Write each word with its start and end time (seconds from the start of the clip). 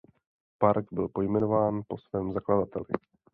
Park 0.59 0.85
byl 0.91 1.09
pojmenován 1.09 1.81
po 1.87 1.97
svém 1.97 2.31
zakladateli. 2.33 2.85